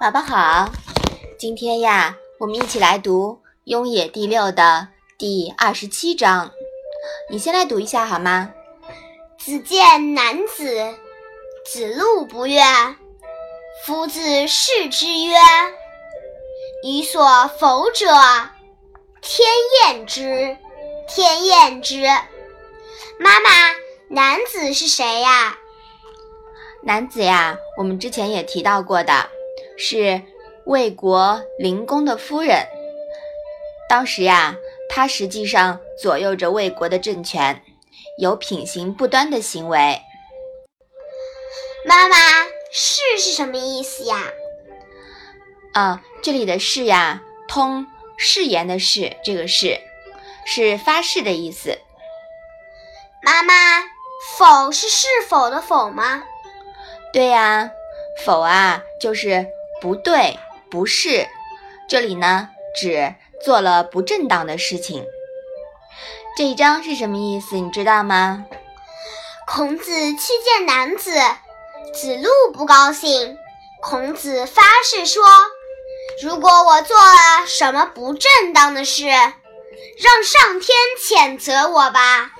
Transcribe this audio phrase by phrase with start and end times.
[0.00, 0.70] 宝宝好，
[1.36, 4.86] 今天呀，我们一起来读《雍也》第六的
[5.18, 6.52] 第二十七章。
[7.28, 8.52] 你先来读一下好吗？
[9.36, 10.94] 子见男子，
[11.66, 12.62] 子路不悦。
[13.84, 15.36] 夫子视之曰
[16.86, 18.06] ：“予所否者，
[19.20, 19.48] 天
[19.82, 20.56] 厌之，
[21.08, 22.04] 天厌之。”
[23.18, 23.50] 妈妈，
[24.10, 25.58] 男子是谁呀？
[26.84, 29.28] 男子呀，我们之前也提到过的，
[29.78, 30.20] 是
[30.66, 32.66] 魏国灵公的夫人。
[33.88, 34.54] 当时呀，
[34.90, 37.62] 他实际上左右着魏国的政权，
[38.18, 40.00] 有品行不端的行为。
[41.86, 42.16] 妈妈。
[42.70, 44.24] 是是什么意思呀？
[45.72, 47.86] 啊，这里的誓呀，通
[48.18, 49.80] 誓言的誓，这个誓
[50.44, 51.78] 是发誓的意思。
[53.22, 53.54] 妈妈，
[54.36, 56.24] 否是是否的否吗？
[57.10, 57.70] 对呀，
[58.22, 59.46] 否啊就是
[59.80, 60.38] 不对，
[60.70, 61.26] 不是。
[61.88, 65.06] 这里呢，指做了不正当的事情。
[66.36, 67.56] 这一章是什么意思？
[67.56, 68.44] 你知道吗？
[69.46, 71.12] 孔子去见男子。
[71.94, 73.38] 子路不高兴，
[73.80, 75.24] 孔子发誓说
[76.22, 82.32] ：“如果我做了什么不正当的事，让上天谴责我吧，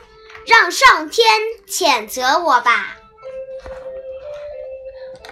[0.46, 1.26] 让上天
[1.66, 2.98] 谴责我吧。”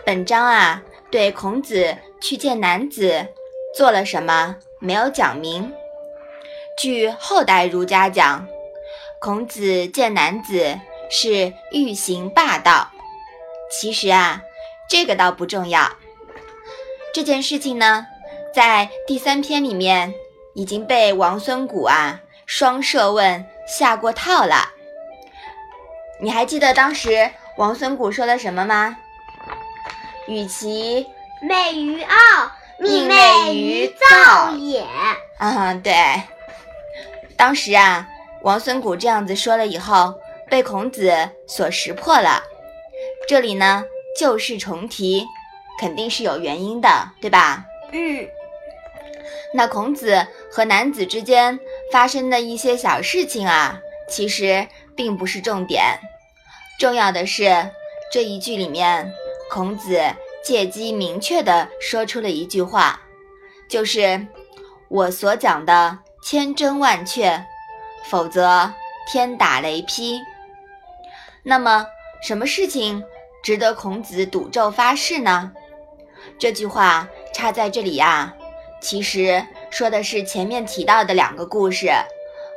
[0.07, 3.27] 本章啊，对孔子去见男子
[3.77, 5.73] 做了什么没有讲明。
[6.79, 8.47] 据后代儒家讲，
[9.21, 10.79] 孔子见男子
[11.11, 12.91] 是欲行霸道。
[13.71, 14.43] 其实啊，
[14.89, 15.91] 这个倒不重要。
[17.15, 18.07] 这件事情呢，
[18.55, 20.13] 在第三篇里面
[20.55, 24.73] 已经被王孙谷啊双设问下过套了。
[26.21, 28.99] 你还记得当时王孙谷说了什么吗？
[30.27, 31.07] 与其
[31.43, 32.17] 美于傲，
[32.79, 34.85] 宁美于造也。
[35.39, 35.95] 啊，对。
[37.37, 38.09] 当时啊，
[38.43, 40.15] 王孙谷这样子说了以后，
[40.49, 42.43] 被孔子所识破了。
[43.29, 43.85] 这里呢，
[44.19, 45.27] 旧事重提，
[45.81, 46.89] 肯定是有原因的，
[47.21, 47.65] 对吧？
[47.93, 48.27] 嗯。
[49.55, 51.59] 那孔子和男子之间
[51.93, 53.79] 发生的一些小事情啊，
[54.09, 55.99] 其实并不是重点，
[56.79, 57.71] 重要的是
[58.11, 59.13] 这一句里面，
[59.51, 60.01] 孔子
[60.45, 63.01] 借机明确的说出了一句话，
[63.69, 64.27] 就是
[64.89, 67.45] 我所讲的千真万确，
[68.05, 68.73] 否则
[69.11, 70.21] 天打雷劈。
[71.43, 71.87] 那么
[72.23, 73.03] 什么事情？
[73.43, 75.53] 值得孔子赌咒发誓呢？
[76.39, 78.35] 这句话插在这里呀，
[78.81, 81.89] 其实说的是前面提到的两个故事：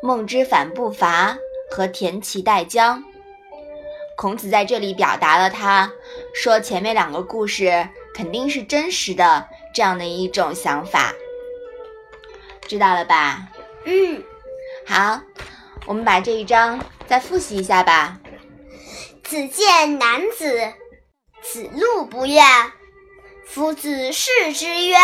[0.02, 1.38] 孟之反不伐
[1.70, 3.04] 和田齐代姜。
[4.18, 5.92] 孔子在这里表达了他
[6.34, 11.14] 说前面两个故事肯定是真实的这样的一种想法，
[12.68, 13.48] 知道了吧？
[13.86, 14.24] 嗯，
[14.86, 15.22] 好，
[15.86, 18.20] 我们把这一章再复习一下吧。
[19.24, 20.74] 子见男子，
[21.42, 22.42] 子路不悦。
[23.46, 24.96] 夫子视之曰：“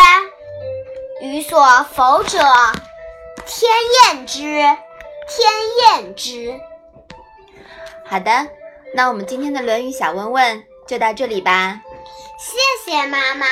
[1.20, 2.38] 予所否者，
[3.44, 3.70] 天
[4.14, 6.60] 厌之，天厌之。”
[8.06, 8.48] 好的，
[8.94, 11.80] 那我们今天的《论语》小问问就到这里吧。
[12.38, 13.46] 谢谢妈妈。